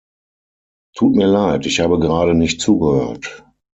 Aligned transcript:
Tut 0.95 1.13
mir 1.15 1.27
leid, 1.27 1.67
ich 1.67 1.79
habe 1.79 1.99
gerade 1.99 2.33
nicht 2.33 2.59
zugehört. 2.59 3.45